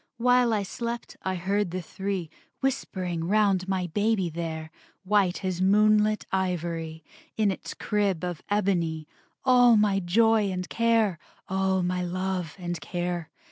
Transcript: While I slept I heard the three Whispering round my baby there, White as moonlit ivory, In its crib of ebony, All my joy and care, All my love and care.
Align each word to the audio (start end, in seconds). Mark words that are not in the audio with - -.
While 0.17 0.51
I 0.51 0.63
slept 0.63 1.15
I 1.21 1.35
heard 1.35 1.69
the 1.69 1.79
three 1.83 2.31
Whispering 2.61 3.25
round 3.25 3.67
my 3.67 3.85
baby 3.85 4.29
there, 4.31 4.71
White 5.03 5.45
as 5.45 5.61
moonlit 5.61 6.25
ivory, 6.31 7.03
In 7.37 7.51
its 7.51 7.75
crib 7.75 8.23
of 8.23 8.41
ebony, 8.49 9.07
All 9.43 9.77
my 9.77 9.99
joy 9.99 10.49
and 10.51 10.67
care, 10.69 11.19
All 11.47 11.83
my 11.83 12.01
love 12.01 12.55
and 12.57 12.81
care. 12.81 13.29